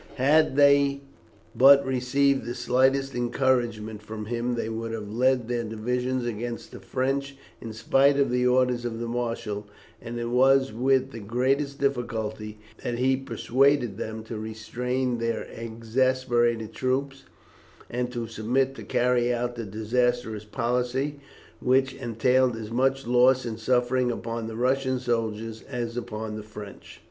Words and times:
Had 0.15 0.55
they 0.55 1.01
but 1.53 1.85
received 1.85 2.43
the 2.45 2.55
slightest 2.55 3.13
encouragement 3.13 4.01
from 4.01 4.25
him 4.25 4.55
they 4.55 4.67
would 4.67 4.91
have 4.93 5.13
led 5.13 5.47
their 5.47 5.63
divisions 5.63 6.25
against 6.25 6.71
the 6.71 6.79
French 6.79 7.37
in 7.61 7.71
spite 7.71 8.19
of 8.19 8.31
the 8.31 8.47
orders 8.47 8.83
of 8.83 8.99
the 8.99 9.07
marshal, 9.07 9.67
and 10.01 10.19
it 10.19 10.31
was 10.31 10.73
with 10.73 11.11
the 11.11 11.19
greatest 11.19 11.79
difficulty 11.79 12.57
that 12.83 12.97
he 12.97 13.15
persuaded 13.15 13.99
them 13.99 14.23
to 14.23 14.39
restrain 14.39 15.19
their 15.19 15.43
exasperated 15.53 16.73
troops, 16.73 17.25
and 17.87 18.11
to 18.11 18.25
submit 18.25 18.73
to 18.73 18.81
carry 18.81 19.31
out 19.31 19.53
the 19.55 19.65
disastrous 19.65 20.45
policy, 20.45 21.19
which 21.59 21.93
entailed 21.93 22.55
as 22.55 22.71
much 22.71 23.05
loss 23.05 23.45
and 23.45 23.59
suffering 23.59 24.09
upon 24.09 24.47
the 24.47 24.55
Russian 24.55 24.97
soldiers 24.97 25.61
as 25.69 25.95
upon 25.95 26.37
the 26.37 26.41
French. 26.41 26.99